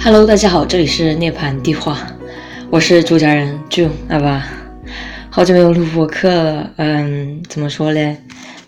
[0.00, 2.06] Hello，大家好，这里是涅槃地话，
[2.70, 4.46] 我是主讲人 June 好吧，
[5.28, 8.16] 好久没有录播客了，嗯，怎么说嘞？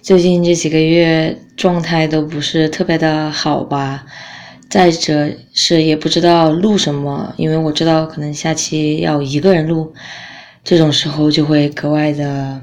[0.03, 4.05] 最近这几个月状态都不是特别的好吧，
[4.69, 9.95] 再者是也不知道录什么，因为我知道可能下期要一个人录，
[10.63, 12.61] 这种时候就会格外的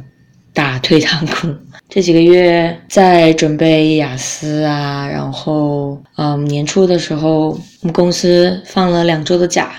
[0.54, 1.48] 打退堂鼓。
[1.90, 9.72] 这几个月在准备雅思啊，然后嗯，年初的时候我们公司放了两周的假，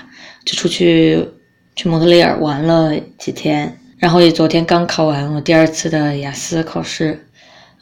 [0.45, 1.27] 就出去
[1.75, 7.27] 去蒙特利尔玩了几天，然后也昨天刚考完我第二次的雅思考试，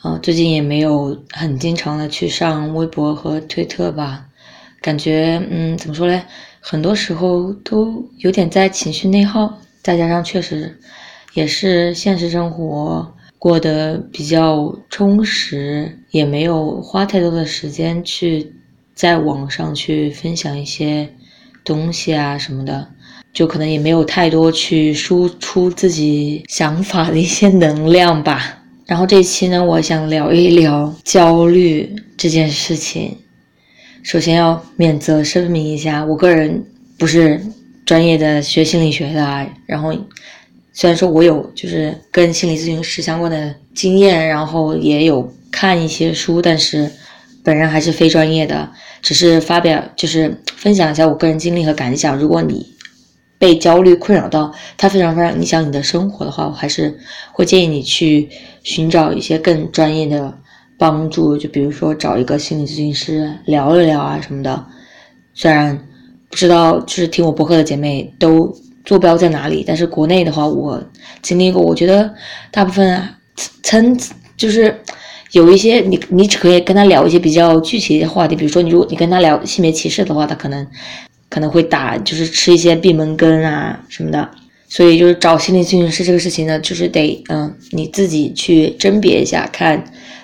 [0.04, 4.26] 嗯，最近也没有很经常的去上微博和推特吧，
[4.82, 6.24] 感觉嗯，怎么说嘞，
[6.60, 10.76] 很多时候都有点在情绪内耗，再加上确实
[11.34, 13.14] 也是现实生活。
[13.40, 18.54] 过得比较充实，也没有花太多的时间去
[18.96, 21.10] 在网上去分享一些
[21.66, 22.88] 东西啊什么的，
[23.34, 28.64] 就可能也没有太多去输出自己想法的一些能量吧。
[28.86, 33.18] 然后这一期呢，我想聊一聊焦虑这件事情。
[34.04, 36.64] 首先要免责声明一下，我个人
[36.98, 37.42] 不是
[37.86, 39.94] 专业的学心理学的，然后。
[40.76, 46.90] 虽然说我有就是跟心理咨询师相关的经验，然后也有看一些书，但是
[47.44, 48.68] 本人还是非专业的，
[49.00, 52.18] 只是发表就是分享一下我个人经历和感想。
[52.18, 52.66] 如果你
[53.38, 56.98] 被焦虑困扰到，它非常非常影响你的生活的话，我还是
[57.32, 58.28] 会建议你去
[58.64, 60.36] 寻找一些更专业的
[60.80, 64.66] 帮助，就比如说找一个心理咨询师聊一聊啊什么的。
[65.36, 65.78] 虽然
[66.32, 68.52] 不知道就是听我博客的姐妹都。
[68.86, 69.64] 坐标在哪里？
[69.66, 70.82] 但是国内的话，我
[71.22, 72.14] 经历过，我觉得
[72.52, 73.08] 大部分
[73.62, 73.98] 层
[74.36, 74.76] 就是
[75.32, 80.68] 有一些你你只可以跟他聊一些比较具体的话题，比如说你如果你跟他聊性别歧视的话，他可能
[81.30, 84.30] 可能会打就是吃一些闭门羹啊什么的。
[84.68, 89.84] 所以就是找心理咨询师这个事情呢，就是得嗯你自己去甄别一下，看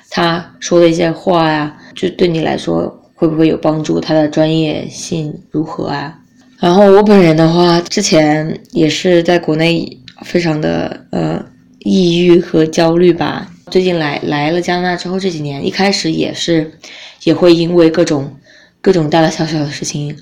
[0.09, 6.18] 他说的一些话呀，就对你来说会不会有帮助，他的专业性如何啊？
[6.59, 11.41] 然后我本人的话，之前也是在国内非常的呃
[11.79, 13.49] 抑郁和焦虑吧。
[13.71, 16.69] 最近来来了加拿大之后，这几年一开始也是
[17.23, 18.35] 也会因为各种
[18.81, 20.13] 各种大大小小的事情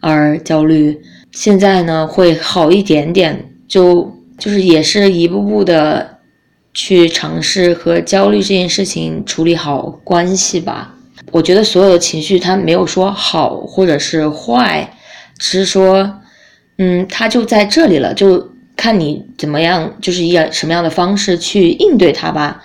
[0.00, 1.00] 而焦虑。
[1.32, 6.18] 现在呢会好一点点，就就是也是一步步的
[6.74, 10.94] 去尝试和焦虑这件事情处理好关系吧。
[11.30, 14.92] 我觉得所有的情绪它没有说好或者是坏。
[15.38, 16.20] 只是说，
[16.78, 22.62] 嗯，他就在这里了，就看你怎么样，就是以什么样的方式去应对他吧。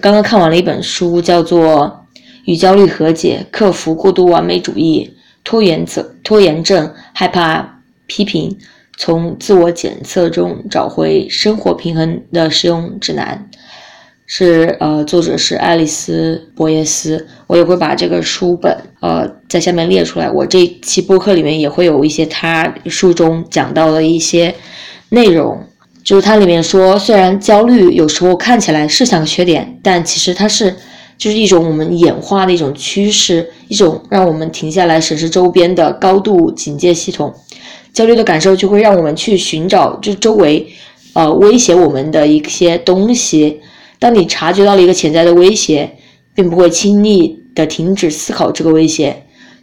[0.00, 2.04] 刚刚看完了一本书，叫做
[2.44, 8.56] 《与焦虑和解：克服过度完美主义、拖延症、拖延症、害怕批评，
[8.96, 13.48] 从自我检测中找回生活平衡的实用指南》。
[14.26, 20.30] 是呃，作者是爱丽丝·博耶斯，我也会把这个书本呃在下面列出来。
[20.30, 24.54] 我这期播客里面也会有一些他书中讲到的一些
[25.10, 25.62] 内容，
[26.02, 30.74] 就是它里面说，虽然焦虑有时候看起来是像缺点，但其实它是
[31.18, 37.34] 就是一种我们演化的一种趋势，一种让我们停下来审视周边的高度警戒系统。
[37.92, 40.66] 焦虑的感受就会让我们去寻找就周围
[41.12, 43.60] 呃威胁我们的一些东西。
[44.02, 45.88] 当你察觉到了一个潜在的威胁，
[46.34, 49.14] 并不会轻易的停止思考这个威胁。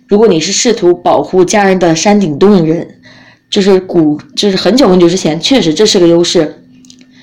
[0.07, 2.87] 如果你是试图保护家人的山顶洞人，
[3.49, 6.63] 就是古，就是很久很久之前，确实这是个优势。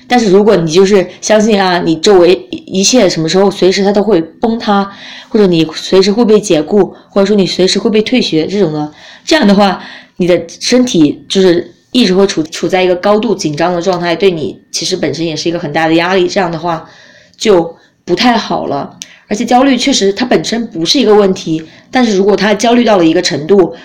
[0.07, 2.35] 但是如果你就是相信啊，你周围
[2.67, 4.87] 一切什么时候随时它都会崩塌，
[5.29, 8.91] 或者你随时会被解雇，或者说你随时会被退学这种的，
[9.25, 9.83] 这样的话，
[10.17, 11.73] 你的身体就是。
[11.93, 16.27] 一直会处处在一个高度紧张的状态，对你其实本身也是一个很大的压力。
[16.27, 16.87] 这样的话
[17.37, 18.97] 就不太好了。
[19.29, 23.75] 而且焦虑确实它本身不是一个问题，但是如果它焦虑到了一个程度，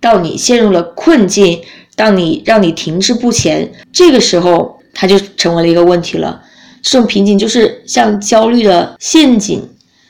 [0.00, 1.60] 到你陷入了困境，
[1.96, 6.42] 当你让你停滞不前，这个时候它就成为了一个问题了。
[6.82, 9.68] 这种瓶颈就是像焦虑的陷阱。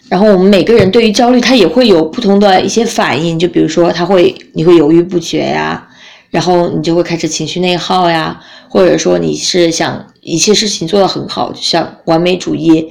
[0.08, 3.38] 然后我们每个人对于焦虑，它也会有不同的一些反应。
[3.38, 5.86] 就比如说，他会你会犹豫不决呀。
[6.30, 8.38] 然后你就会开始情绪内耗呀，
[8.68, 12.90] 或者说你是想一切事情做得很好，就像完美主义，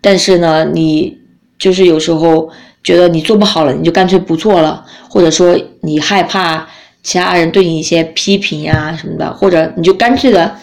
[0.00, 1.18] 但是呢，你
[1.58, 2.48] 就是有时候
[2.84, 6.68] 觉得你做不好了，你就干脆不做了，或者说你害怕
[7.02, 10.56] 其他人对你一些批评呀什么的，或者你就干脆的，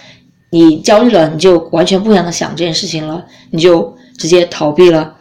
[0.51, 5.15] 你焦虑了，你就完全不想想这件事情了，你就直接逃避了。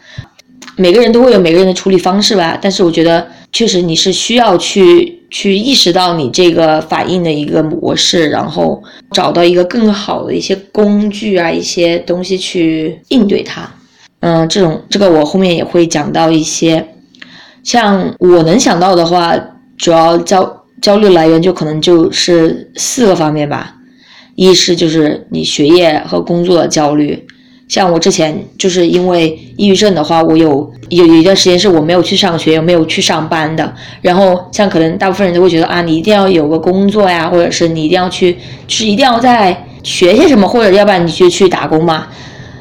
[0.76, 2.58] 每个人都会有每个人的处理方式吧。
[2.60, 8.80] 但是我觉得，确实你是需要去去意识到你这个反应的一个模式，然后
[9.10, 13.68] 找到一个更好的一些工具啊，一些东西去应对它。
[14.20, 16.86] 嗯，这种这个我后面也会讲到一些。
[17.64, 19.34] 像我能想到的话，
[19.78, 23.74] 主要焦焦虑来源就可能就是四个方面吧。
[24.34, 27.26] 一是就是你学业和工作的焦虑，
[27.68, 33.72] 像我之前就是因为抑郁症的话，我有有有一段时间是我没有去上学，也没有去上班的。
[34.00, 38.34] 然后像可能大部分人都会觉得啊，你一定要有个工作呀，或者是你一定要去，
[38.66, 42.08] 就是一定要在学些什么，或者要不然你就去打工嘛。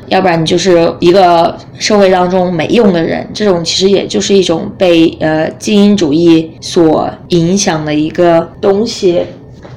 [0.08, 9.22] 要不然你就是一个社会当中没用的人，这种其实也就是一种被呃精英主义所影响的一个东西。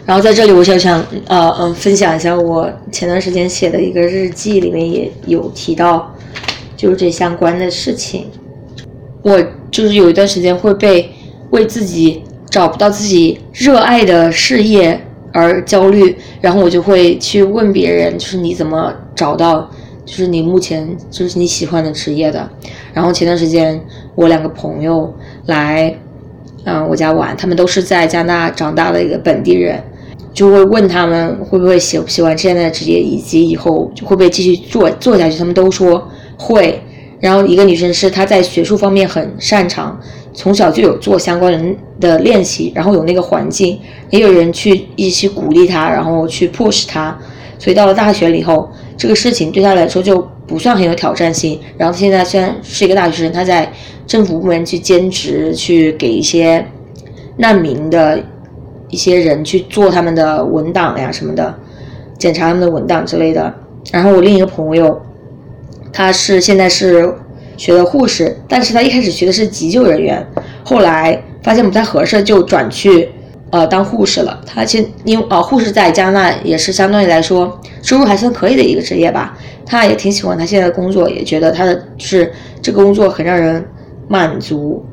[0.06, 6.14] 然后在这里，我就想呃嗯分享一下我前段时间写的一个日记，里面也有提到，
[6.76, 8.26] 就是这相关的事情。
[9.22, 11.10] 我就是有一段时间会被
[11.50, 15.00] 为自己找不到自己热爱的事业
[15.32, 19.70] 而焦虑，然后我就会去问别人，就是你怎么找到？
[20.06, 22.46] 就是你目前就是你喜欢的职业的，
[22.92, 23.80] 然后前段时间
[24.14, 25.10] 我两个朋友
[25.46, 25.96] 来，
[26.64, 29.82] 嗯，我家玩，他们都是在加拿大长大的一个本地人，
[30.34, 36.78] 就会问他们会不会喜不喜欢现在的职业，以及以后会不会继续做做下去，他们都说会。
[37.20, 39.98] 然后一个女生是她在学术方面很擅长，
[40.34, 47.16] 从小就有做相关人的练习，然后有那个环境，也有人去一起鼓励她，然后去 push 她，
[47.58, 48.68] 所以到了大学了以后。
[48.96, 51.58] 这个事情对她来说就不算很有挑战性。
[51.76, 53.72] 然后现在虽然是一个大学生，她在
[54.06, 56.64] 政府部门去兼职，去给一些
[57.38, 58.22] 难民的
[58.94, 61.52] 一些人去做他们的文档呀什么的，
[62.16, 63.52] 检查他们的文档之类的。
[63.90, 65.02] 然后我另一个朋友，
[65.92, 67.12] 他是现在是
[67.56, 70.24] 学的护士，但是他一开始学的是急救人员，
[70.62, 73.10] 后来发现不太合适，就转去。
[73.50, 79.38] 呃，当护士了，他现因为呃，护士在加拿大也是相对来说收入还算可以的一个职业吧。
[79.64, 83.64] 他也挺喜欢他现在的工作，也觉得他的是这个工作很让人
[84.08, 84.84] 满足。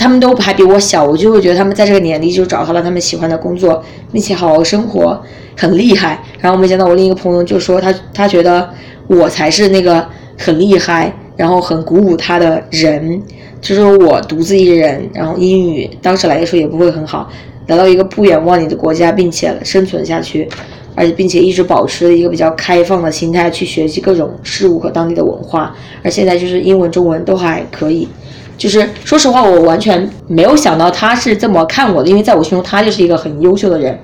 [0.00, 5.22] 他们都还比我小，我就会觉得他们在这个年龄就找到了他们喜欢的工作，并且好好生活，
[5.54, 6.18] 很厉害。
[6.40, 8.66] 然后没想到我另一个朋友就说他他觉得
[9.08, 10.02] 我才是那个
[10.38, 13.22] 很厉害，然后很鼓舞他的人，
[13.60, 17.30] 就是我独自一人，然后英语当时来的时候也不会很好。
[17.66, 20.48] 来到一个不远万里的国家，并且生存下去，
[20.94, 28.08] 而且并且一直保持一个比较开放的心态去学习各种事物和当地的文化，而现在就是英文、中文都还可以。
[28.60, 33.98] 就是说实话，我完全没有想到他是这么看我的，因为在我心中他就是一个很优秀的人，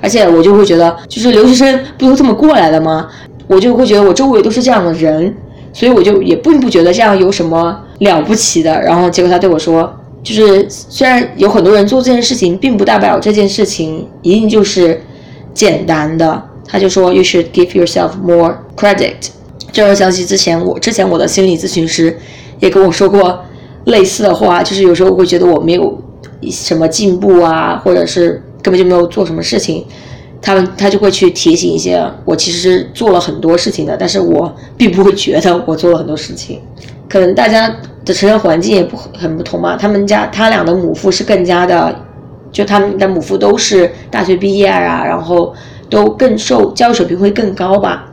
[0.00, 3.08] 而且我就会觉得，就是留学生不都这么过来的吗？
[3.46, 5.32] 我就会觉得我周围都是这样的人，
[5.72, 8.82] 所以我就也并不觉得这样有什么了不起的。
[8.82, 9.90] 然后结果他对我说。
[10.24, 15.02] 就是虽然有很多人做这件事情，并不代表这件事情一定就是
[15.52, 16.40] 简单的。
[16.64, 19.14] 他就说，You should give yourself more credit。
[19.72, 22.16] 这让我想起之前我之前我的心理咨询师
[22.60, 23.44] 也跟我说过
[23.84, 26.00] 类似的话，就是有时候我会觉得我没有
[26.50, 29.84] 什么进步啊，或者是根本就没有做什么事情，
[30.40, 36.60] 他们他就会去提醒一些我其实做了很多事情的，但是我并不会觉得我做了很多事情。
[37.08, 37.68] 可能大家
[38.06, 39.76] 的成长环境也不很不同嘛。
[39.76, 41.94] 他们家他俩的母父是更加的，
[42.50, 45.52] 就他们的母父都是大学毕业啊，然后
[45.90, 48.08] 都更受教育水平会更高吧。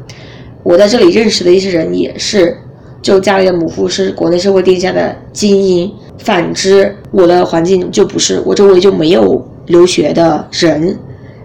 [0.64, 2.58] 我在这里认识的一些人也是，
[3.02, 10.98] 就家里的母父是国内社会定下的精英，反之我的环境就不是，我周围就没有留学的人，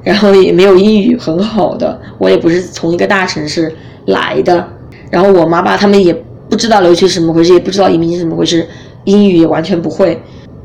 [0.02, 3.73] 然后也没有英语很好的，我也不是从一个大城市
[4.06, 4.66] 来的，
[5.11, 6.14] 然后我妈爸他们也。
[6.46, 8.68] 不知道留学是怎么回事，也不知道移民是怎么回事，
[9.04, 10.20] 英语也完全不会。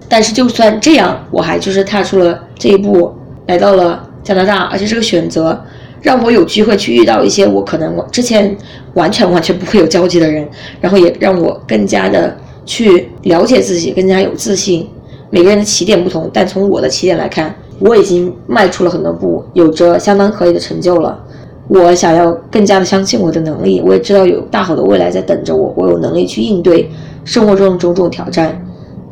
[0.10, 3.12] 但是就算这样，我还就是踏出了这一步，
[3.48, 5.60] 来到了加拿大，而且这个选择
[6.02, 8.56] 让我有机会去遇到一些我可能我之前
[8.94, 10.48] 完全完全不会有交集的人，
[10.80, 14.88] 然后也让我更加的去了解自己，更加有自信。
[15.30, 21.24] 每个人的起点不同，但从我的起点来看，我已经迈出了很多步，有着相当可以的成就了。
[21.68, 26.90] 我想要更加的相信我的能力，我也知道有大好的未来在等着我，我有能力去应对
[27.24, 28.60] 生活中的种种挑战。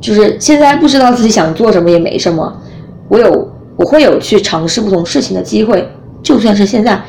[0.01, 2.51] 就是现在不知道自己想做什么也没什么，
[3.10, 5.88] 我有我会有去尝试不同事情的机会，
[6.27, 7.01] 就算是现在，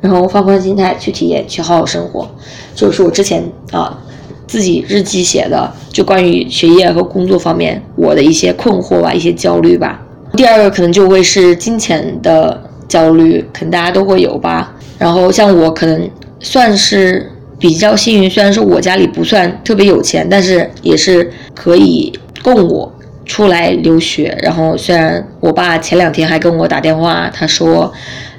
[0.00, 2.26] 然后放宽心态去体验，去好好生活。
[2.74, 3.98] 就是我之前啊
[4.46, 10.00] 自己日记写的，就关于学业和工作方面我的一些困惑吧，一些焦虑吧。
[10.38, 14.74] 第二个可能就会是金钱的焦虑，可能大家都会有吧。
[14.98, 16.08] 然后像我可能
[16.40, 22.10] 算是比较幸运，虽然说我家里不算特别有钱，但是也是可以
[22.42, 22.90] 供我
[23.32, 24.36] 出来留学。
[24.42, 27.90] 然后虽然我爸前两天还跟我打电话，他说。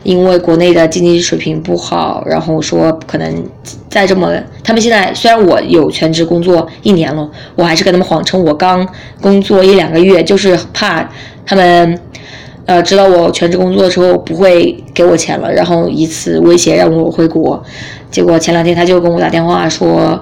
[0.03, 3.45] 因为国内的经济水平不好，然后说可能
[3.89, 4.29] 再这么，
[4.61, 8.85] 他们现在虽然我有全职工作一年了，我还是跟他们谎称我刚
[9.21, 11.09] 工作一两个月，就是怕
[11.45, 11.97] 他们，
[12.65, 17.63] 呃，知道我全职工作的时候不会给我钱了，然后以此威胁让我回国。
[18.11, 20.21] 结果前两天他就跟我打电话说，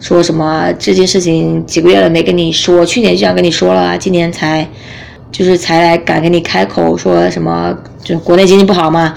[0.00, 4.66] 说什么这件事情几个月了没跟你说，去年就想跟你说了，今年才。
[5.32, 9.14] 就是才来敢跟你开口说什么，就国内经济不好嘛，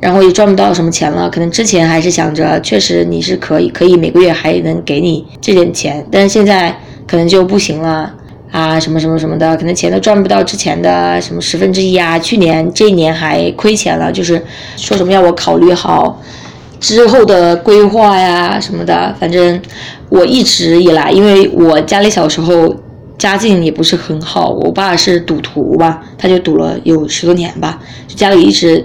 [0.00, 1.28] 然后也赚不到什么钱了。
[1.28, 6.74] 可能之前还是想着，确实你是可以，可以每个月还能给你这点钱，但是现在
[7.06, 8.10] 可能就不行了
[8.50, 12.18] 啊，什么什么什么的，可能钱都赚不到之前的什么十分之一啊。
[12.18, 14.42] 去年这一年还亏钱了，就是
[14.78, 16.18] 说什么要我考虑好
[16.80, 19.14] 之后的规划呀什么的。
[19.20, 19.60] 反正
[20.08, 22.74] 我一直以来，因为我家里小时候。
[23.20, 28.82] 家境也不是很好，我爸是赌徒吧，他就赌了有十多年吧，就家里一直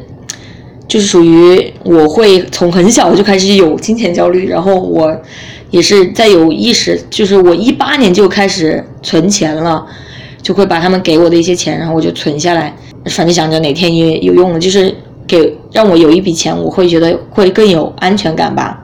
[0.89, 5.17] 就是属于我会从很小就开始有金钱焦虑，然后我
[5.69, 9.85] 也是在有意识，就是我一八年就开始存钱了，
[10.41, 12.75] 就会把他们给我的一些钱，然后我就存下来，
[13.05, 14.93] 反正想着哪天也有用了，就是
[15.27, 18.81] 给让我有一笔钱，我会觉得会更有安全感吧。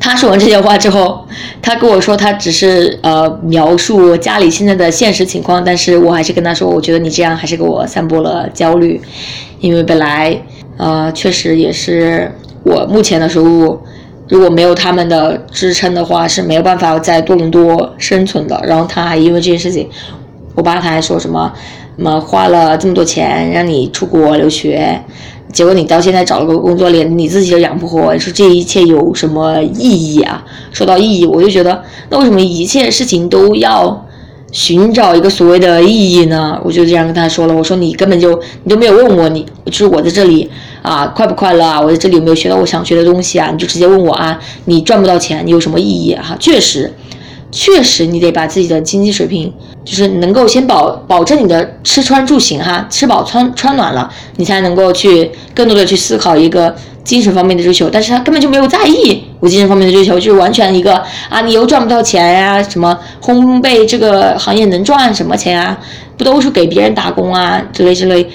[0.00, 1.24] 他说完这些话之后，
[1.62, 9.00] 他跟我说他只是呃描述家里现在的现实情况，但是我还是跟他说，我觉得你这样还是给我散播了焦虑，
[9.60, 10.36] 因为本来
[10.76, 12.28] 呃确实也是
[12.64, 13.80] 我目前的收入，
[14.28, 18.60] 如果没有他们的支撑的话是没有办法在多伦多生存的。
[18.66, 19.88] 然后他还因为这件事情，
[20.56, 21.52] 我爸他还说什么，
[21.96, 25.00] 什么花了这么多钱让你出国留学。
[25.52, 30.42] 结果你到现在找了个工作，连你自己都养不活，你说这一切有什么意义啊？
[30.72, 34.06] 说到意义，我就觉得，那为什么一切事情都要
[34.50, 36.58] 寻找一个所谓的意义呢？
[36.64, 41.80] 我就这样跟他说了，我说你根本就你都没有问我，你就是我在这里啊，快不快乐啊？
[41.80, 43.50] 我在这里有没有学到我想学的东西啊？
[43.52, 46.36] 你就直接问我啊，你赚不到钱，你有什么意义啊？
[46.40, 46.92] 确实。
[47.54, 49.52] 确实，你得把自己的经济水平，
[49.84, 57.90] 就是能够先保保证你的吃穿住行哈，吃饱穿穿暖了，你才能够去更多的去思考一个精神方面的追求。
[57.90, 60.94] 但是他根本就没有在意我精神方面的追求，就是完全一个
[61.28, 65.78] 啊，你又赚不到钱呀，什么烘焙这个行业能赚什么钱啊？
[66.16, 68.26] 不都是给别人打工啊之类之类。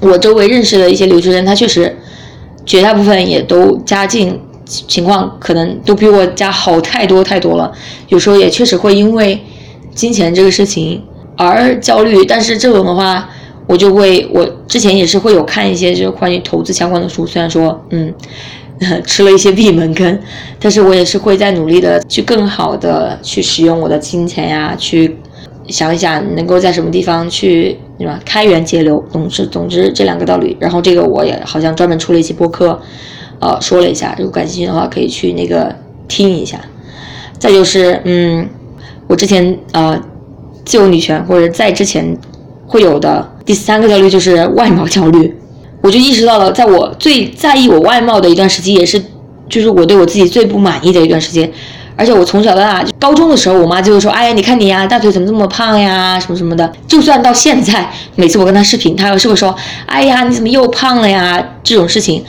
[0.00, 1.96] 我周围认识的一些留学生，他确实
[2.66, 4.40] 绝大部分也都家境。
[4.66, 7.70] 情况可能都比我家好太多太多了，
[8.08, 9.38] 有时候也确实会因为
[9.94, 11.02] 金钱这个事情
[11.36, 12.24] 而焦虑。
[12.24, 13.28] 但是这种的话，
[13.66, 18.12] 我就会，我之前也是会有看一些就是关于投资相关的书，虽然说，嗯，
[19.06, 20.18] 吃了一些闭门羹，
[20.58, 25.16] 但是我也是会在努力的去更好的去使用我的金钱呀，去
[25.68, 30.56] 想一想能够在什么地方去对吧，开源节流，总之总之这两个道理。
[30.60, 32.80] 然后这个我也好像专门出了一期播客。
[33.40, 35.74] 呃，说了一下，如果感兴趣的话，可以去那个
[36.08, 36.58] 听一下。
[37.38, 38.48] 再就是，嗯，
[39.06, 39.98] 我之前呃，
[40.64, 42.16] 自由女权或者在之前
[42.66, 45.36] 会有的第三个焦虑就是外貌焦虑。
[45.82, 49.02] 我就意识到了，在我最在意我外貌的一段时期，也是
[49.50, 51.50] 就是我对我自己最不满意的一段时间。
[51.96, 59.54] 而且我从小到大，高中的时候，我妈就会说：“哎呀，你看你呀，大腿怎么这么胖呀，什么什么的。”就算到现在，每次我跟她视频，她还是会说
[59.86, 62.24] ：“哎呀，你怎么又胖了呀？”这种事情。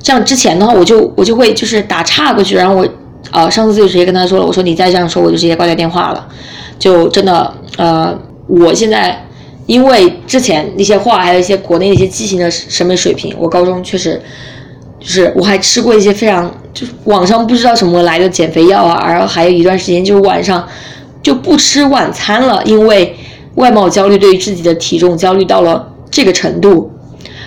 [0.00, 2.86] 像之前的话，我就我就会就是打岔过去，然后我，
[3.32, 6.28] 呃，上次就直接跟他说了，我说你再这样说，我就直接挂掉电话了。
[6.78, 9.26] 就真的，呃，我现在
[9.66, 14.20] 因为之前那些话，还有一些国内一些畸形的审美水平，我高中确实
[15.00, 20.68] 就是我还吃过一些非常就是网上不知道什么来的减肥药啊，然后还有一段时间就是晚上
[21.22, 23.16] 就不吃晚餐了，因为
[23.54, 26.90] 外貌焦虑，对于自己的体重焦虑到了这个程度，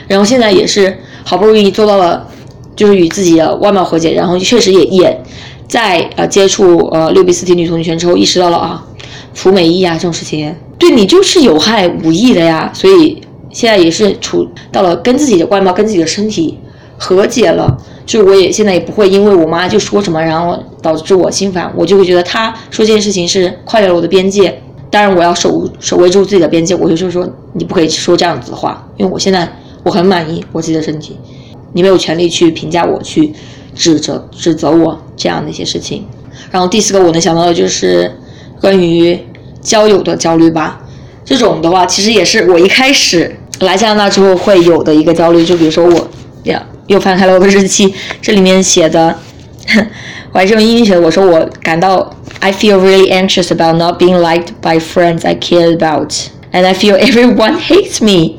[0.08, 2.28] 然后现在也是好不容易做到了。
[2.76, 5.24] 就是与自己的外貌和解，然后确实也也
[5.68, 8.86] 在呃接触呃六比四体女同女权之后，意识到了啊，
[9.34, 16.60] 服美役啊这种事情对你就是有害无益的呀，所以现在也是处到了跟自己的外貌跟自己的身体
[16.98, 29.50] 和解了，就我也现在也不会因为我妈就说什么，然后导致我心烦，我就会觉得她说这件事情是跨越了我的边界，当然我要守守卫住自己的边界，我就是说你不可以说这样子的话，因为我现在
[29.84, 31.18] 我很满意我自己的身体。
[31.74, 33.34] 你没有权利去评价我，去
[33.76, 36.08] 指责指责我这样的一些事情。
[36.52, 38.12] 然后第四个我能想到的就是
[38.62, 39.20] 关于
[39.62, 40.82] 交友的焦虑吧。
[41.24, 45.44] 这种的话，其实也是我一开始来加拿大之后会有的一个焦虑。
[45.44, 46.08] 就比如说我
[46.44, 49.18] 呀，又翻开了我的日记，这里面写的
[50.32, 51.02] 我还是用英语写的。
[51.02, 56.12] 我说我感到 I feel really anxious about not being liked by friends I care about,
[56.52, 58.36] and I feel everyone hates me。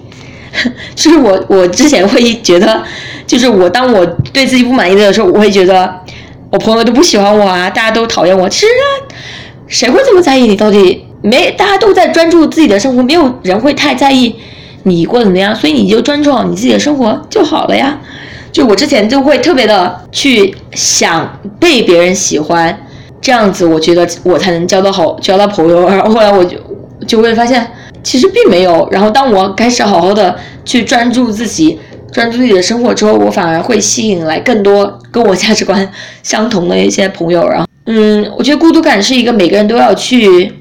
[0.94, 2.82] 就是我我之前会觉得，
[3.26, 5.92] 就是我当我对自己不满意的时候，我会觉得
[6.50, 8.48] 我朋友都不喜欢我啊，大家都讨厌我。
[8.48, 8.66] 其实
[9.66, 11.04] 谁会这么在意你到底？
[11.22, 14.36] 没，大家都在专注自己的生活，没有人会太在意
[14.84, 17.98] 你过得怎么样，所以你就专注好你自己的生活就好了呀。
[18.52, 22.86] 就我之前就会特别的去想被别人喜欢，
[23.20, 25.88] 这样子我觉得我才能交到好交到朋友。
[25.88, 26.56] 然后后来我就
[27.06, 27.66] 就会发现，
[28.02, 28.88] 其实并没有。
[28.90, 31.78] 然后当我开始好好的去专注自己，
[32.12, 35.90] 专注自己的生活之后，我反而会吸引来更多跟我价值观
[36.22, 37.48] 相同的一些朋友。
[37.48, 40.52] 然后，嗯，我觉得孤独感是一个每个人都要去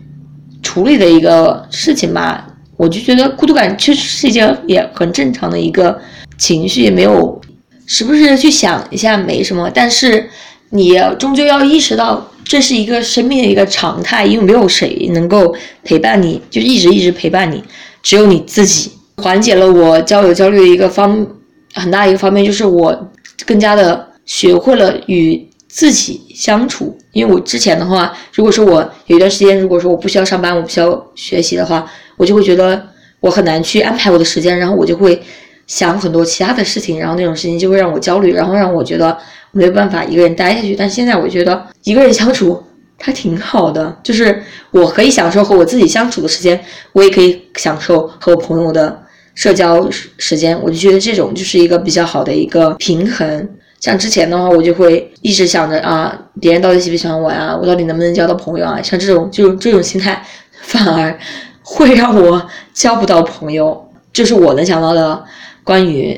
[0.62, 2.48] 处理的一个事情吧。
[2.78, 5.98] 我就觉得孤独感确实是一件也很正常的一个
[6.38, 7.42] 情绪，也没有。
[7.88, 10.28] 时不时的去想一下没什么，但是
[10.72, 17.62] 你终究要意识到这是一个生命的一个常态，因为没有谁能够陪伴你，就一直一直陪伴你，
[18.02, 18.92] 只有你自己。
[19.18, 21.26] 缓解了我交友焦虑的一个方
[21.74, 23.12] 很大一个方面，就是我
[23.46, 26.96] 更加的学会了与自己相处。
[27.14, 32.82] 因为我之前的话，如果说我有一段时间，如果说我不需要上班，我不需要学习的话，我就会觉得
[33.22, 35.20] 我很难去安排我的时间，然后我就会。
[35.68, 39.18] 想很多其他的事情，然后那种事情就会让我焦虑，然后让我觉得
[39.56, 40.76] 没有办法一个人待下去。
[40.76, 42.62] 但现在我觉得一个人相处
[43.00, 46.60] 他挺好的，就是我可以享受和我自己相处的时间，
[46.92, 49.02] 我也可以享受和我朋友的
[49.34, 50.60] 社交时间。
[50.62, 53.50] 我就觉得这种就是一个比较好的一个平衡。
[53.80, 57.58] 像之前的话，我就会一直想着啊，别人到底喜不喜欢我呀？
[57.60, 58.82] 我到底能不能交到朋友啊？
[58.82, 60.22] 像这种就这种心态，
[60.62, 61.18] 反而
[61.64, 63.90] 会让我交不到朋友。
[64.12, 65.24] 就是我能想到的。
[65.66, 66.16] 关于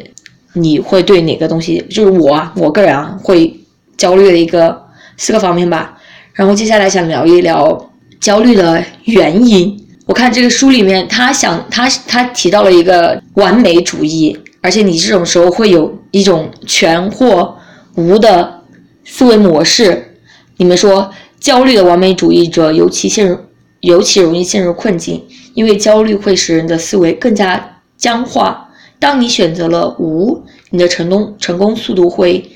[0.53, 3.59] 你会对哪个东西，就是我我个人啊会
[3.95, 4.85] 焦虑的一个
[5.17, 5.97] 四个方面吧。
[6.33, 9.77] 然后接下来想聊一聊焦虑的原因。
[10.05, 17.57] 我看这个书里面，他想他他提到了一个完美主义，而且你这种时候会有一种全或
[17.95, 18.61] 无的
[19.03, 20.15] 思维模式。
[20.57, 23.37] 你们说焦虑的完美主义者尤其陷入
[23.81, 28.66] 尤其容易陷入困境，因为焦虑会使人的思维更加僵化。
[28.99, 32.49] 当你选择了无，你的成功成功速度会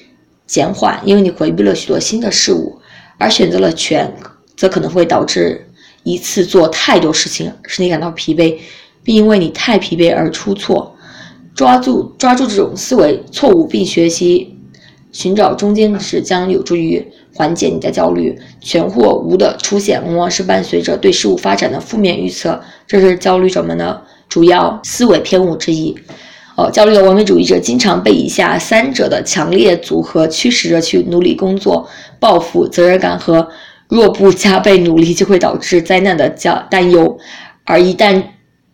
[0.47, 2.79] 减缓，因为你回避了许多新的事物；
[3.17, 4.11] 而选择了全，
[4.57, 5.67] 则可能会导致
[6.03, 8.57] 一次做太多事情，使你感到疲惫，
[9.03, 10.95] 并因为你太疲惫而出错。
[11.53, 14.57] 抓住抓住这种思维错误，并学习
[15.11, 18.35] 寻找中间值，将有助于缓解你的焦虑。
[18.61, 25.95] 全或无的出现，往往是伴随着对事物发展的负面预测，这是焦虑者们的主要思维偏误之一。
[26.69, 31.87] 焦虑的完美主义者经常被以下三者的强烈组合驱使着去努力工作、
[32.19, 33.47] 报复、责任感和
[33.87, 37.17] 若不加倍努力就会导致灾难的焦担忧。
[37.63, 38.21] 而一旦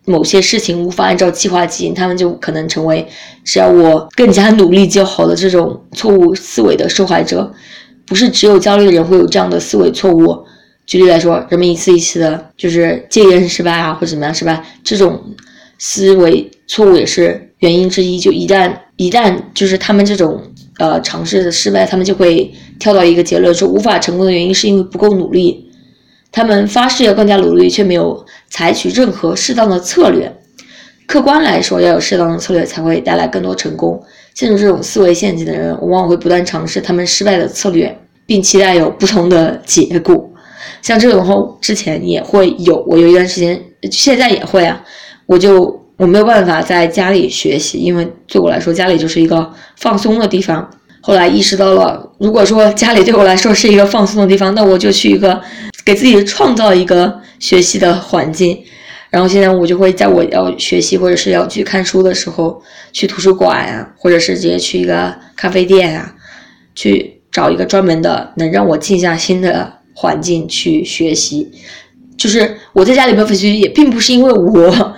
[0.04, 3.06] 某些事情无法按照计划进行，他们就可能成为
[3.44, 7.52] 只要我更加努力就好的这种错误思维的受害者。
[8.06, 10.44] 不是只有焦虑的人会有这样的思维错误。
[10.86, 15.22] 举例来说，人们一次一次的就是戒烟失败啊，或者怎么样失败，这种
[15.76, 17.47] 思维错误也是。
[17.58, 20.40] 原因之一，就一旦一旦就是他们这种
[20.78, 25.64] 呃尝试的失败，他们就会跳到一个结论，说无法成功的原因是因为不够努力。
[26.30, 30.32] 他们发誓要更加努力，却没有采取任何适当的策略。
[31.06, 34.00] 客观来说，要有适当的策略才会带来更多成功。
[34.34, 40.30] 陷入这种思维陷阱的人，往往会不断尝试他们失败的策略，并期待有不同的结果。
[40.82, 44.84] 像这种话，之前也会有，我有一段时间，现在也会啊，
[45.26, 45.87] 我就。
[45.98, 50.70] 我没有办法在家里学习，因为对我来说，家里就是一个放松的地方。
[51.00, 55.40] 后来意识到了，如果说家里对我来说是一个放松的地方，那我就去一个
[55.84, 58.56] 给自己创造一个学习的环境。
[59.10, 66.14] 然后现在我就会在我要学习或者是要去看书的时候，去图书馆呀，或者是直接去一个咖啡店呀，
[66.76, 71.50] 去找一个专门的能让我静下心的环境去学习。
[72.16, 74.94] 就是我在家里面学习，也并不是因为我。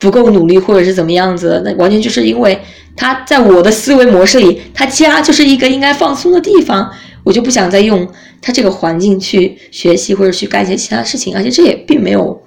[0.00, 1.62] 不够努力，或者是怎么样子？
[1.64, 2.58] 那完全就是因为
[2.96, 6.90] 他在我的思维模式里，他家就是一个应该放松的地方，
[7.22, 8.08] 我就不想再用
[8.40, 12.42] 他这个环境去学习或者去干一些其他事情，而且这也并没有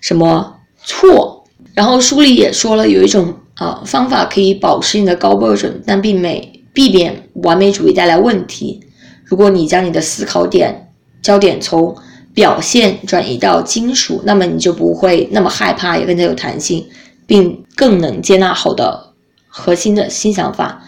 [0.00, 1.44] 什么错。
[1.74, 8.80] 然后书里也说了，有一种啊方法可以保持你的高标准，但并没避免完美主义带来问题。
[9.24, 10.90] 如果你将你的思考点
[11.22, 11.94] 焦点从
[12.36, 16.86] 表现转移到金属，那么你就不会那么害怕，也更加有弹性，
[17.26, 19.14] 并更能接纳好的
[19.48, 20.82] 核心的新想法。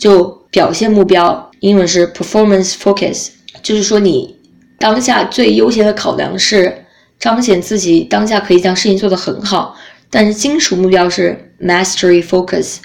[0.00, 3.28] 就表现目标，英文是 performance focus，
[3.62, 4.34] 就是说你
[4.78, 6.86] 当下最优先的考量是
[7.18, 9.76] 彰显自己当下可以将事情做得很好，
[10.08, 12.76] 但是金属目标是 mastery focus，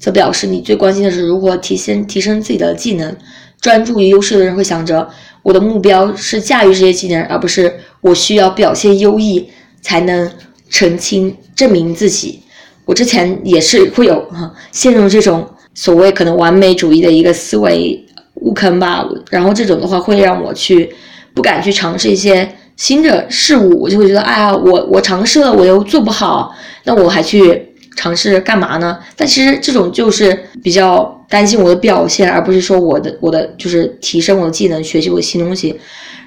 [0.00, 3.16] 则表示你最关心的是如何提升提升自己的技能。
[3.60, 5.10] 专注于优势的人会想着，
[5.42, 9.48] 我的目标是驾驭这些技能，而不是我需要表现优异
[9.80, 10.30] 才能
[10.68, 12.40] 澄清证明自己。
[12.84, 18.02] 我之前也是会有哈陷入这种所谓可能完美主义的一个思维
[18.36, 20.90] 误坑吧，然后这种的话会让我去
[21.34, 27.67] 不敢去尝试一些新的事物，我就会觉得，哎呀，我我尝试了，我又做不好，那我还去
[27.98, 28.96] 尝试干嘛呢？
[29.16, 35.78] 但其实这种就是比较担心我的表现，而不是说我的我的就是提升我的技能，学习我的新东西。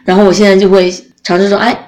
[0.03, 1.87] 然后我现在就会尝试说，哎。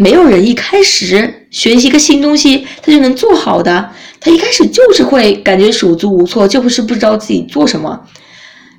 [0.00, 3.90] 没有人一开始学习一个新东西，他就能做好的。
[4.20, 8.00] 他一开始就是会感觉手足无措，就不是不知道自己做什么。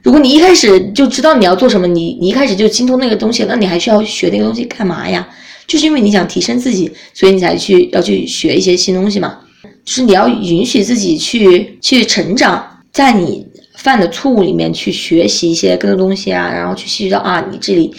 [0.02, 5.28] 如果你一开始就知道你要做什么，你你一开始就精通那个东西，那你还需要学那个东西干嘛呀？
[5.68, 9.40] 就是因为你想提升自己，所以你才去要去学一些新东西嘛。
[9.84, 17.94] 就是你要允许自己去去成长，在你犯的错误里面去学习一些更多东西啊，然后去吸取到啊，你这里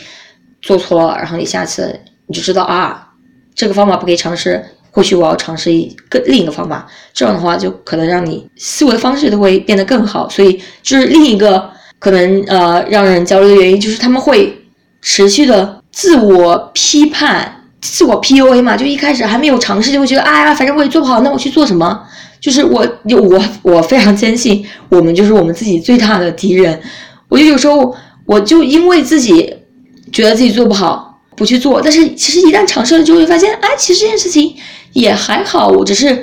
[0.62, 3.06] 做错了，然后你下次你就知道啊。
[3.54, 10.28] 这个方法不可以尝试，或许我要尝试一个另一个方法，这样的话就可能让你思维方式都会变得更好。
[10.30, 11.68] 所以就是另一个
[11.98, 14.56] 可能呃让人焦虑的原因，就是他们会
[15.02, 18.76] 持续的自我批判、自我 PUA 嘛。
[18.76, 22.00] 就一开始还没有尝试，就会觉得哎呀，反正我也做不好，那我去做什么？
[22.40, 26.80] 就是我有我我非常坚信，我们就是我们自己最大的敌人。
[27.28, 27.94] 我就有时候
[28.26, 29.54] 我就因为自己
[30.12, 31.08] 觉得自己做不好。
[31.36, 34.54] 不去做，但是其实一旦尝试了，就会发现，哎，其实这件事情
[34.92, 36.22] 也还好，我只是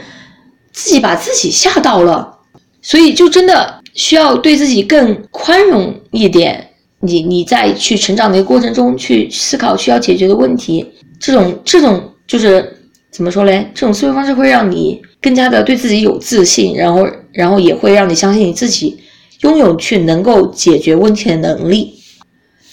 [0.71, 2.37] 自己把自己吓到了，
[2.83, 6.69] 所以就真的需要对自己更宽容一点。
[6.99, 10.85] 你你在去成长的一个过程中，去思考需要解决的问题，
[11.19, 12.77] 这种这种就是
[13.11, 13.69] 怎么说嘞？
[13.73, 18.97] 这种思维方式会让你更加的对自己有自信，然后然后也会让你相信你自己
[19.41, 21.93] 拥有去能够解决问题的能力。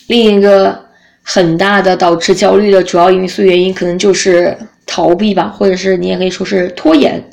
[0.07, 0.83] 另一个。
[1.27, 4.55] 很大的导致焦虑的主要因素原因，可能就是
[4.85, 7.25] 逃避吧，或者是你也可以说是拖延。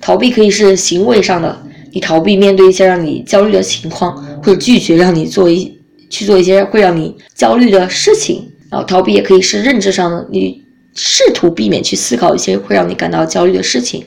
[0.00, 5.76] 逃避可以是行为上的，你逃避面对一些让你焦虑的情况，或者拒绝让你做一
[6.08, 8.48] 去做一些会让你焦虑的事情。
[8.72, 14.04] 然后逃避也可以是认知上的，你试图避免去思考一些会让你感到焦虑的事情。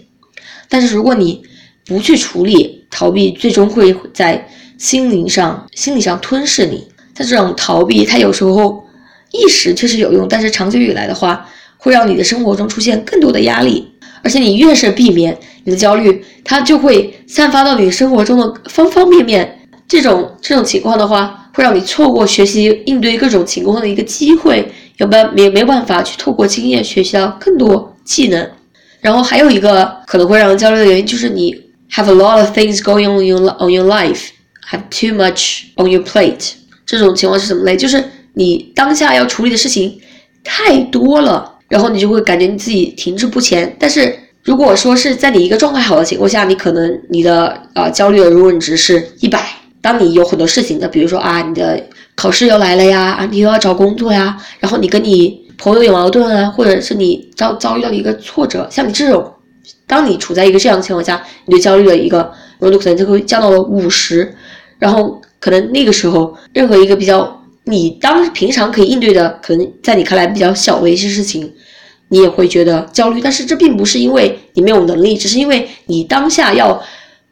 [0.68, 1.42] 但是如果你
[1.86, 6.88] 不去处理逃避，最终会在心灵上、心理上吞噬你。
[7.14, 8.84] 在这种逃避，它有时候。
[9.32, 11.46] 一时确实有用，但是长久以来的话，
[11.78, 13.86] 会让你的生活中出现更多的压力。
[14.24, 19.60] 而且你越是避免你的焦虑，它就会散发到你生活中的方方面面。
[19.90, 28.48] 这种这种情况的话，会让你错过学习应对各种情况的一个机会，有办也没没办法去透过经验学习到更多技能。
[29.00, 31.54] 然后还有一个可能会让人焦虑的原因，就是你
[31.92, 36.04] have a lot of things going on your on your life，have too much on your
[36.04, 36.52] plate。
[36.86, 37.78] 这种情况是什么嘞？
[37.78, 39.98] 就是你当下要处理的事情
[40.44, 43.74] 太多了，然后你就会感觉你自己停滞不前。
[43.80, 44.14] 但是
[44.44, 49.40] 如果说是在你一个状态好的情况下，你可能你的呃焦虑的容忍值是一百。
[49.86, 51.80] 当你有很多事情的，比如说啊，你的
[52.16, 59.32] 考试要来了呀，啊，你又要找工作呀，然后你跟你朋友有矛盾啊，或者是你遭遭遇到一个挫折，像你这种，
[59.86, 64.36] 当你处在一个这样的情况下，你的焦虑的一个容度可能就会降到了五十，
[64.80, 67.42] 然后可能那个时候任何一个比较。
[67.68, 71.52] 你当平常可以应对的，可能在你看来比较小的一些事情，
[72.10, 73.20] 你也会觉得焦虑。
[73.20, 76.80] 但是这并不是因为你没有能力，只是因为你当下要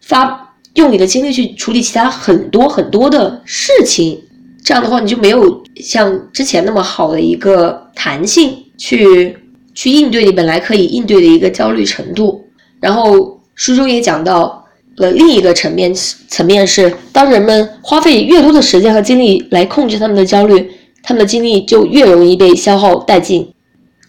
[0.01, 0.42] 发
[0.75, 4.21] 用你的精力去处理其他很多很多的事情。
[4.63, 9.37] 这样的话，你就没有像之前那么好的一个弹性去
[9.73, 12.45] 去应对你本来可以应对的一个焦虑程度。
[12.79, 14.59] 然后书中也讲到。
[14.97, 15.91] 了另一个层面
[16.27, 20.69] 层面是，当人们花费越多的时间和精力来控制他们的焦虑，
[21.01, 23.51] 他们的精力就越容易被消耗殆尽。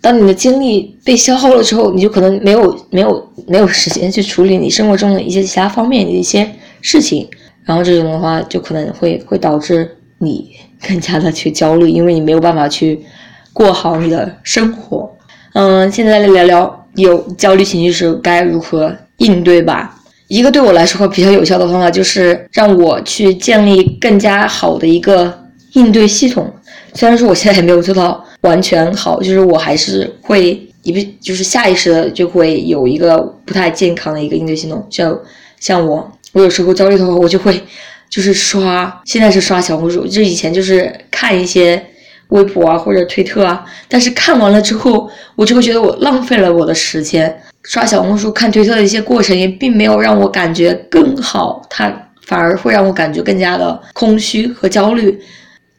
[0.04, 6.46] 当你的精力被消耗了之后，你就可能没有没有没有时间去处理你生活中的一些其他方面的一些
[6.82, 7.26] 事情，
[7.64, 10.50] 然后这种的话就可能会会导致你
[10.86, 13.00] 更加的去焦虑，因为你没有办法去
[13.54, 15.10] 过好你的生活。
[15.54, 19.98] 嗯，现在来聊聊有焦虑情绪时该如何应对吧。
[20.28, 25.32] 一个对我来说比较有效的方法，就是让我去建立更加好的一个
[25.72, 26.52] 应对系统。
[26.92, 34.86] 虽然说我现在也没有做到完全好，就是我还是会一不就是下意识的就会有一个不太健康的一个应对系统。
[34.90, 35.18] 像
[35.58, 37.60] 像我，我有时候焦虑的话，我就会
[38.08, 41.82] 就是刷，现在是刷小红书，就以前就是看一些
[42.28, 47.34] 微博啊或者推特啊，但是看完了之后，我就会觉得我浪费了我的时间。
[47.62, 51.90] 刷小红书、看推特的一些过程也并没有让我感觉更好，它
[52.26, 55.18] 反而会让我感觉更加的空虚和焦虑。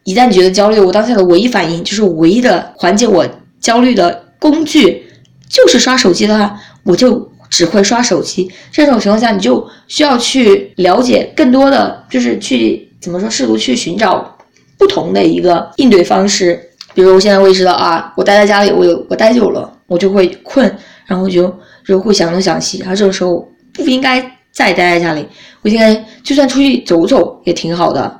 [0.05, 3.27] 一旦你觉得焦虑，我当下的唯一反应就是唯一的缓解我
[3.59, 5.05] 焦虑的工具
[5.49, 8.49] 就是刷手机的话，我就只会刷手机。
[8.71, 14.37] 这种情况下，你就需要去了解更多的，就是去怎么说，试图去寻找
[14.77, 16.69] 不同的一个应对方式。
[16.93, 20.73] 比如我现在我意识到啊，我待在家里，我有我待久了，我就会困，
[21.05, 21.53] 然后就。
[21.87, 24.19] 就会想东想西，然后这个时候不应该
[24.51, 25.23] 再待在家里，
[25.61, 28.19] 我应该就算出去走走也挺好的，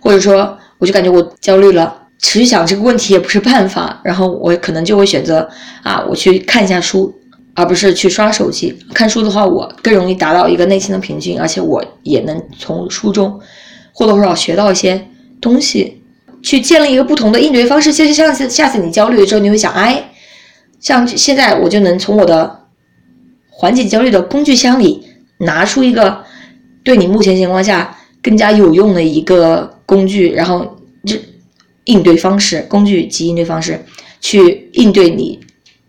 [0.00, 5.48] 或者说我就感觉我焦虑了，持续想这个问题也不是办法，然后我可能就会选择
[5.82, 7.14] 啊，我去看一下书，
[7.54, 8.76] 而不是去刷手机。
[8.92, 13.40] 看书的话，我更容易达到一个内心的平静，而且我也能从书中
[13.92, 15.06] 或多或少学到一些
[15.40, 16.02] 东西，
[16.42, 17.92] 去建立一个不同的应对方式。
[17.92, 20.10] 其实下次下次你焦虑的时候，你会想，哎，
[20.80, 22.60] 像现在我就能从我的。
[23.58, 25.02] 缓解焦虑的工具箱里
[25.38, 26.22] 拿出一个
[26.84, 31.16] 对你目前情况下更加有用的一个工具，然后这
[31.84, 33.82] 应对方式、工具及应对方式
[34.20, 35.38] 去应对你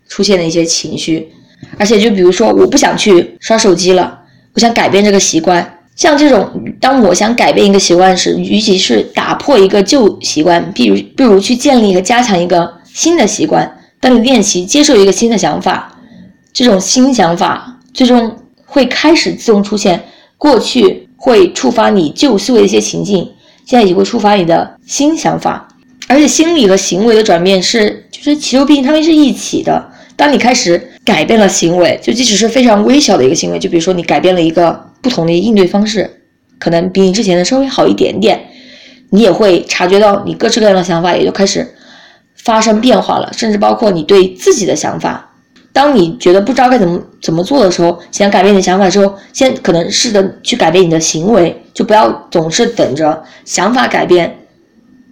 [0.08, 1.28] 出现的一些情绪。
[1.76, 4.20] 而且就比如说，我不想去刷手机了，
[4.54, 5.78] 我想改变这个习惯。
[5.96, 6.48] 像这种，
[6.80, 13.78] 当我想改变一个习惯时，与其是打破一个旧习惯，比如不如去建立和加强一个新的习惯。
[14.00, 15.94] 当你练习接受一个新的想法。
[16.50, 20.02] 这种新想法最终会开始自动出现，
[20.36, 23.30] 过去会触发你旧思维的一些情境，
[23.68, 25.68] 现在也会触发你的新想法，
[26.06, 29.92] 而且心理和行为的转变是，就是其实毕竟他们是一起的。
[30.16, 36.10] 当你开始改变了行为，就即使是非常微小的一个行为，就比如说你改变了一个不同的应对方式，
[36.58, 38.40] 可能比你之前的稍微好一点点，
[39.10, 41.74] 你也会察觉到你各式各样的想法也就开始
[42.36, 45.27] 发生变化了，甚至包括你对自己的想法。
[45.78, 54.40] 当你觉得不知道该怎么怎么做的时候，想改变你的想法之后，先可能试着去改变你的行为，就不要总是等着想法改变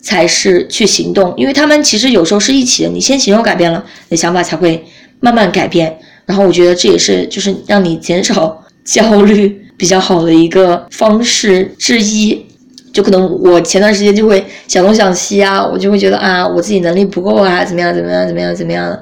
[0.02, 2.88] 才是去行动，因为他们其实有时候是一起的。
[2.88, 4.84] 你先行动改变了，你的想法才会
[5.20, 5.96] 慢慢改变。
[6.24, 12.44] 然后我觉得这也是就是让你减少焦虑比较好的一个方式之一。
[12.92, 18.98] 就可能我前段时间就会想东想西啊，我就会觉得啊，我自己能力不够啊，怎么样怎么样怎么样怎么样。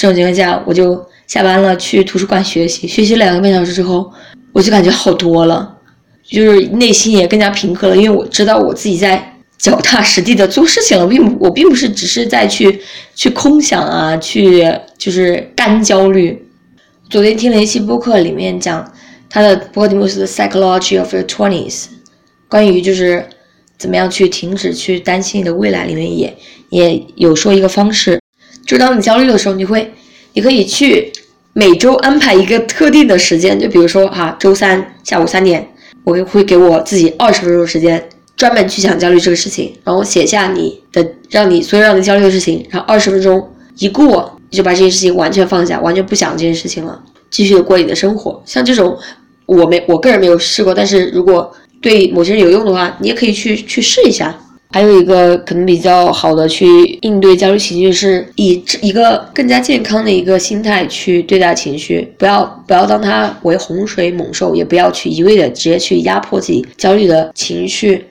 [0.00, 4.08] 这种情况下，我就下班了，去图书馆学习，学习两个半小时之后，
[4.52, 5.76] 我就感觉好多了，
[6.22, 12.80] 就是内心也更加平和了，因为我知道我自己在脚踏实地的做事情了，并不我并不是只是在去
[13.16, 14.64] 去空想啊，去
[14.96, 16.46] 就是干焦虑。
[17.10, 18.88] 昨天听了一期播客，里面讲
[19.28, 21.74] 他的播客题目是《Psychology of Your Twenties》，
[22.48, 23.26] 关于就是
[23.76, 26.38] 怎么样去停止去担心你的未来，里面也
[26.70, 28.20] 也有说一个方式。
[28.68, 29.90] 就当你焦虑的时候，你会，
[30.34, 31.10] 你可以去
[31.54, 35.66] 每周安排一个特定的时间，就比如说哈，周三下午三点，
[36.04, 43.42] 我会给我自己二十分钟时间，专门去想焦虑这个事情，然后写下你的让你所有让你焦虑的事情，然后二十分钟
[43.78, 48.42] 一过，你就把这件事情完全放下，完全不想这件事情了，继续的过你的生活。
[48.44, 48.94] 像这种，
[49.46, 51.50] 我没我个人没有试过，但是如果
[51.80, 54.38] 对某些人有用的话，你也可以去去试一下。
[54.70, 56.66] 还有一个可能比较好的去
[57.00, 68.04] 应对焦虑情绪，是以一个更加健康的一个心态去对待情绪，不要不要当它为洪水猛兽，也不要去一味的直接去压迫自己焦虑的情绪。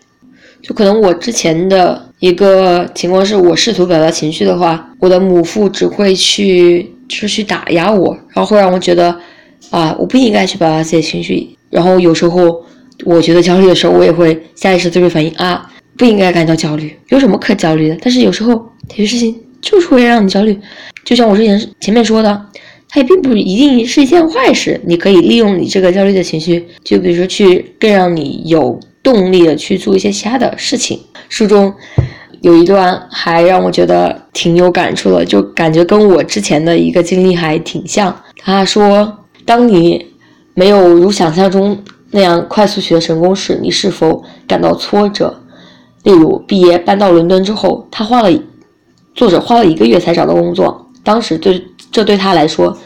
[0.63, 9.15] 就可能我之前的一个情况是，我试图表达情绪的话，我的母父只会去就是去打压我，然后会让我觉得
[9.70, 11.48] 啊，我不应该去表达自己的情绪。
[11.70, 12.65] 然后有时候
[13.06, 15.72] 我觉得焦虑的时候，我也会下意识做出反应啊。
[15.97, 17.97] 不应该感到焦虑，有什么可焦虑的？
[18.01, 20.57] 但是有时候有些事情就是会让你焦虑，
[21.03, 22.45] 就像我之前前面说的，
[22.88, 24.79] 它也并不一定是一件坏事。
[24.86, 30.99] 你可以利用你这个焦虑的情绪，就比如说去更让你有动力的去做一些其他的事情。
[31.29, 31.73] 书中
[32.41, 38.15] 有一段还让我觉得挺有感触的，就感觉跟我之前的一个经历还挺像。
[38.38, 40.05] 他说，当你
[40.53, 41.77] 没有如想象中
[42.12, 45.41] 那样快速取得成功时，你是否感到挫折？
[46.08, 48.32] 例如，毕业搬到伦敦之后，他花了
[49.13, 50.88] 作者花了一个月才找到工作。
[51.04, 52.78] 当时对这对他来说，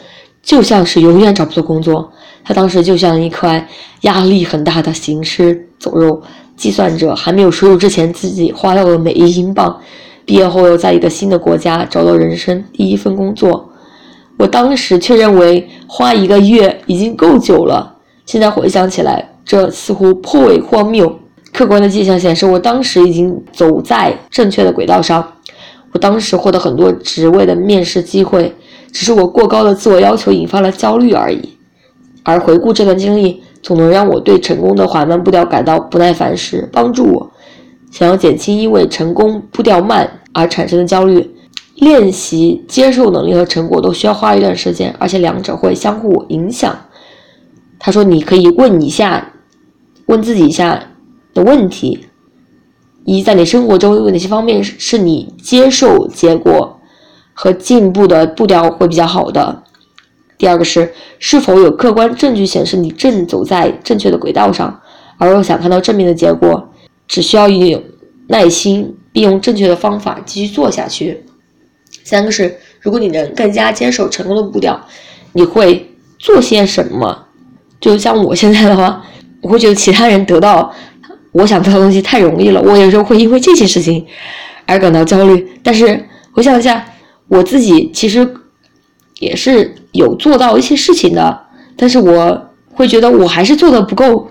[0.42, 2.10] 就像是永远找不到工作。
[2.42, 3.64] 他当时就像一块
[4.00, 6.20] 压力很大的行尸走肉，
[6.56, 9.80] 计算着还没有收入之前自己花掉的每一英镑。
[10.24, 13.70] 毕业后又在一个新的国家找到人生第一份工作。
[14.36, 17.94] 我当时却认为花一个月已经够久了，
[18.26, 21.20] 现在回想起来，这似乎颇为荒谬。
[21.62, 25.24] 客观的迹象显示，我当时已经走在正确的轨道上。
[25.92, 28.52] 我当时获得很多职位的面试机会，
[28.90, 31.56] 只是我过高的自我要求引发了焦虑而已。
[32.24, 37.30] 而回顾这段经历，总能让我对成功的缓慢步调感到不耐烦时，帮助我
[37.92, 41.30] 想要减轻因为成功步调慢而产生的焦虑。
[41.76, 46.76] 练习接受能力和成果都需要花一段时间，而且两者会相互影响。
[47.78, 49.32] 他说：“你可以问一下，
[50.06, 50.88] 问自己一下
[51.34, 52.06] 的问题：
[53.04, 56.80] 一，在你生活中有哪些方面是是你接受结果
[57.32, 59.62] 和进步的步调会比较好的？
[60.38, 64.80] 第二个是，是否有客观证据显示你正走在正确的轨道上？
[65.18, 66.68] 而若想看到正面的结果，
[67.06, 67.80] 只需要有
[68.28, 71.24] 耐心，并用正确的方法继续做下去。”
[72.02, 74.80] 三个是，如果你能更加坚守成功的步调，
[75.32, 77.26] 你会做些什么？
[77.80, 79.04] 就像我现在的话，
[79.40, 80.72] 我会觉得其他人得到
[81.32, 84.06] 我想得到的东西太容易了，我有时候会因为这些事情
[84.66, 85.46] 而感到焦虑。
[85.62, 86.84] 但是回想一下，
[87.28, 88.26] 我自己其实
[89.18, 91.40] 也是有做到一些事情的，
[91.76, 94.28] 但是我会觉得我还是做的不够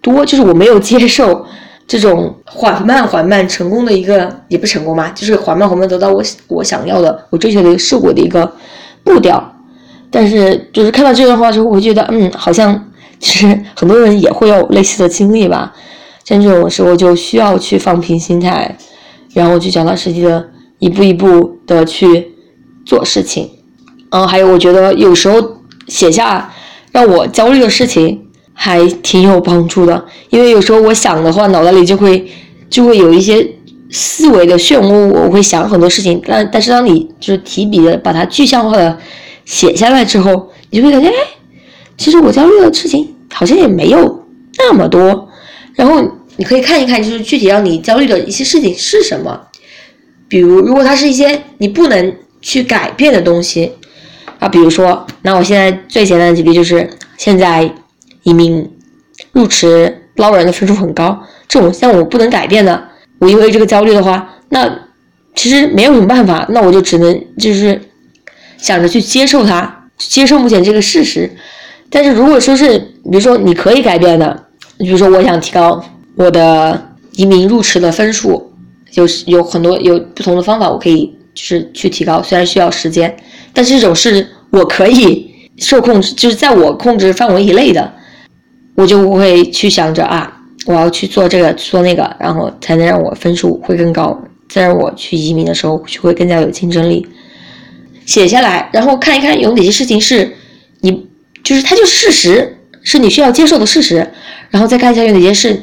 [0.00, 1.46] 多，就是我没有接受。
[1.84, 8.50] 这种缓慢缓慢成功的一个也不成功嘛，就是缓慢缓慢得到我我想要的我追求的一个事果的一个
[9.02, 9.52] 步调。
[10.08, 15.74] 但是就是看到这段话之后，我会觉得嗯，好像其实很多人也会有类似的经历吧。
[16.24, 18.76] 像这种时候就需要去放平心态，
[19.34, 22.32] 然后去脚踏实地的一步一步的去
[22.84, 23.50] 做事情。
[24.10, 25.58] 嗯，还有我觉得有时候
[25.88, 26.52] 写下
[26.90, 28.20] 让我焦虑的事情。
[28.54, 32.30] 还挺有帮助的，因为有时候我想的话，脑袋里就会
[32.68, 33.44] 就会有一些
[33.90, 36.20] 思维的漩涡，我会想很多事情。
[36.28, 38.96] 但但是当你就是提笔的把它具象化的
[39.46, 41.14] 写下来之后，你就会感觉，哎，
[41.96, 44.22] 其实我焦虑的事情好像也没有
[44.58, 45.30] 那么多。
[45.74, 46.02] 然后
[46.36, 49.48] 你可以看一看，就是具体让你焦虑的一些事情是什么。
[50.28, 53.72] 比如，如果它是一些你不能去改变的东西
[54.38, 57.72] 啊，比如说，那我现在最简单的举例就是现在。
[58.24, 58.70] 移民
[59.32, 62.80] 入职捞人的分数很高，这种像我不能改变的，
[63.18, 64.72] 我因为这个焦虑的话，那
[65.34, 67.80] 其实没有什么办法，那我就只能就是
[68.58, 71.28] 想着去接受它，接受目前这个事实。
[71.90, 74.46] 但是如果说是，比如说你可以改变的，
[74.78, 75.82] 你比如说我想提高
[76.16, 78.52] 我的移民入池的分数，
[78.94, 83.16] 有有很多有不同的方法，我可以就是去提高，虽然需要时间，
[83.52, 87.92] 但是这种是我可以受控制，就是在我控制范围以内的。
[88.74, 90.32] 我就不会去想着啊，
[90.64, 97.06] 我要去做这个做那个，然后才能让我分数会更高，再让我去移民的时候就会更加有竞争力。
[98.06, 100.34] 写下来，然后看一看有哪些事情是
[100.80, 101.06] 你
[101.44, 104.06] 就是它就是事实，是你需要接受的事实，
[104.50, 105.60] 然后再看一下有哪些事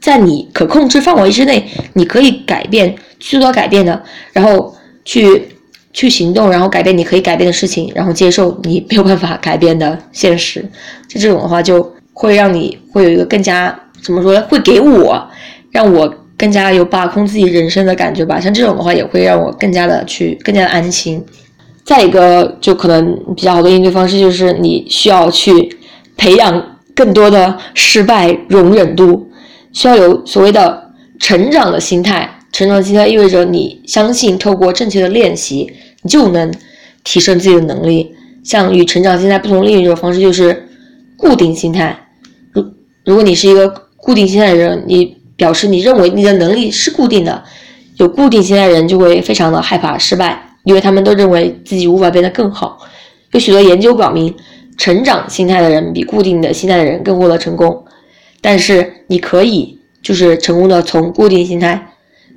[0.00, 5.48] 在你可控制范围之内，你可以改变去做到改变的，然后去
[5.92, 10.64] 去行动，然后改变你可以改变的事情，然后接受你没有办法改变的现实。
[11.08, 11.92] 就这种的话就。
[12.20, 14.44] 会让你会有一个更加怎么说呢？
[14.48, 15.24] 会给我
[15.70, 18.40] 让我更加有把控自己人生的感觉吧。
[18.40, 21.24] 像这种的话，也会让我更加的去更加的安心。
[21.84, 25.77] 再一个，就可能比较好的应对方式就是，你需要去
[26.18, 29.30] 培养更多的失败容忍度，
[29.72, 32.34] 需要有所谓的成长的心态。
[32.52, 35.70] 成长的心态意味着你相信，透过正确的练习，
[36.02, 36.52] 你就能
[37.04, 38.14] 提升自己的能力。
[38.42, 40.68] 像与成长心态不同另一种方式就是
[41.16, 41.96] 固定心态。
[42.52, 42.64] 如
[43.04, 47.44] 如果你是一个固定心态的人，你表示你认为你的能力是固定的，
[47.98, 52.78] 有固定心态的人就会非常的害怕失败，因为他们都认为自己无法变得更好。
[53.32, 54.34] 有许多研究表明，
[54.78, 57.84] 成长心态的人比固定的心态的人更获得成功。
[58.40, 61.92] 但是你可以就是成功的从固定心态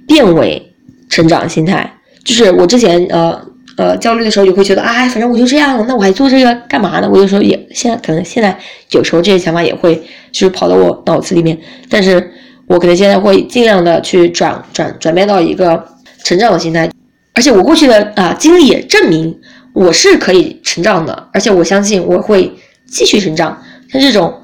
[0.06, 0.73] 变为
[1.08, 1.89] 成长心态，
[2.25, 3.49] 就是我之前呃。
[3.77, 7.10] 呃，焦虑的时候也会觉得，哎，反正我就这样了，那我还做这个干嘛呢？
[7.10, 8.56] 我有时候也现在可能现在
[8.91, 9.95] 有时候这些想法也会
[10.30, 11.58] 就是跑到我脑子里面，
[11.89, 12.32] 但是
[12.67, 15.83] 我可能现在会尽量的去转转转变到一个
[16.21, 16.92] 成长的心态，
[17.33, 19.35] 而且我过去的啊经历也证明
[19.74, 22.52] 我是可以成长的，而且我相信我会
[22.88, 23.62] 继续成长。
[23.90, 24.42] 像这种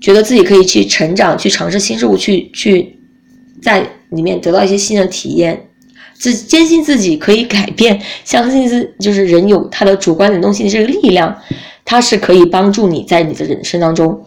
[0.00, 2.98] 觉得自己可以去成长、去尝试新事物、去去
[3.62, 5.66] 在里面得到一些新的体验。
[6.14, 11.34] 自坚信自己可以改变，相信自就是人有他的主观能动性的这个力量，
[11.82, 14.22] 它是可以帮助你在你的人生当中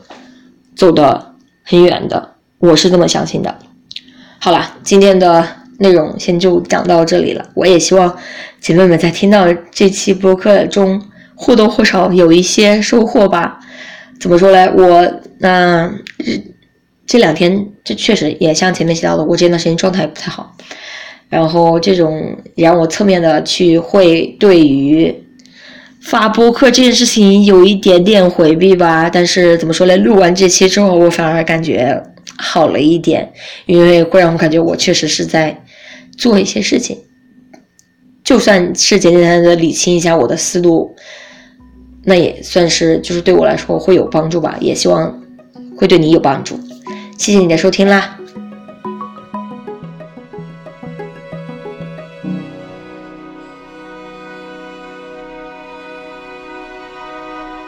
[0.76, 2.34] 走得很远的。
[2.58, 3.60] 我是这么相信的。
[4.40, 5.48] 好了，今天的
[5.80, 7.46] 内容先就讲到这里了。
[7.54, 8.16] 我也希望
[8.60, 11.02] 姐妹们在听到这期播客中
[11.36, 13.60] 或多或少有一些收获吧。
[14.20, 14.72] 怎么说呢？
[14.78, 16.00] 我嗯，
[17.06, 20.56] 这两天这确实也像前面提到的，我这段时间状态不太好。
[21.28, 25.14] 然后这种让我侧面的去会对于
[26.00, 29.10] 发播客这件事情有一点点回避吧。
[29.10, 29.98] 但是怎么说呢？
[29.98, 32.02] 录完这期之后，我反而感觉
[32.38, 33.30] 好了一点，
[33.66, 35.60] 因为会让我感觉我确实是在
[36.18, 36.98] 做一些事情，
[38.24, 40.96] 就算是简简单单的理清一下我的思路，
[42.04, 44.58] 那也算是就是对我来说会有帮助吧。
[44.60, 45.22] 也希望
[45.78, 46.60] 会对你有帮助。
[47.18, 48.18] 谢谢你的收听啦。